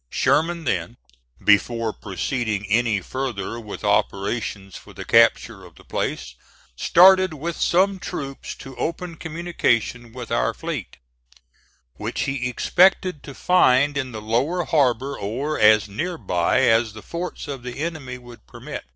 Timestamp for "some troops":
7.55-8.55